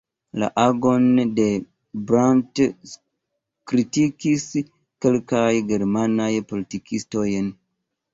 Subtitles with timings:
[0.41, 1.03] La agon
[1.39, 1.43] de
[2.11, 2.61] Brandt
[3.73, 4.47] kritikis
[5.07, 7.27] kelkaj germanaj politikistoj.